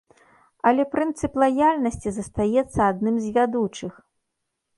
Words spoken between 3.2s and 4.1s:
з вядучых.